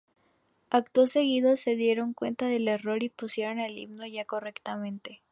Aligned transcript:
Acto 0.71 1.05
seguido, 1.05 1.55
se 1.55 1.75
dieron 1.75 2.15
cuenta 2.15 2.47
del 2.47 2.67
error 2.67 3.03
y 3.03 3.09
pusieron 3.09 3.59
el 3.59 3.77
himno 3.77 4.07
ya 4.07 4.25
correctamente. 4.25 5.21